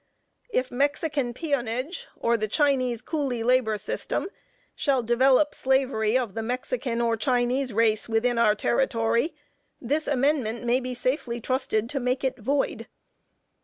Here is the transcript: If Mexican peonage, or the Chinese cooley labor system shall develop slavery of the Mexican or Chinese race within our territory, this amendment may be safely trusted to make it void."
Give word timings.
If 0.49 0.71
Mexican 0.71 1.31
peonage, 1.31 2.07
or 2.15 2.35
the 2.35 2.47
Chinese 2.47 3.03
cooley 3.03 3.43
labor 3.43 3.77
system 3.77 4.29
shall 4.73 5.03
develop 5.03 5.53
slavery 5.53 6.17
of 6.17 6.33
the 6.33 6.41
Mexican 6.41 6.99
or 7.01 7.15
Chinese 7.15 7.71
race 7.71 8.09
within 8.09 8.39
our 8.39 8.55
territory, 8.55 9.35
this 9.79 10.07
amendment 10.07 10.63
may 10.63 10.79
be 10.79 10.95
safely 10.95 11.39
trusted 11.39 11.87
to 11.91 11.99
make 11.99 12.23
it 12.23 12.39
void." 12.39 12.87